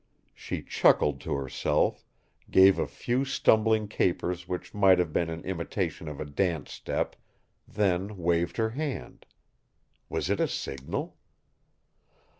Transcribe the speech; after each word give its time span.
She 0.33 0.63
chuckled 0.63 1.21
to 1.21 1.35
herself, 1.35 2.03
gave 2.49 2.79
a 2.79 2.87
few 2.87 3.23
stumbling 3.23 3.87
capers 3.87 4.47
which 4.47 4.73
might 4.73 4.97
have 4.97 5.13
been 5.13 5.29
an 5.29 5.41
imitation 5.43 6.07
of 6.07 6.19
a 6.19 6.25
dance 6.25 6.71
step, 6.71 7.15
then 7.67 8.17
waved 8.17 8.57
her 8.57 8.71
hand. 8.71 9.27
Was 10.09 10.31
it 10.31 10.39
a 10.39 10.47
signal? 10.47 11.17